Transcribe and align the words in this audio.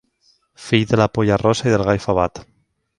Fill 0.69 0.87
de 0.93 0.99
la 1.01 1.07
polla 1.19 1.39
rosa 1.43 1.69
i 1.71 1.77
del 1.77 1.87
gall 1.93 2.05
favat. 2.09 2.47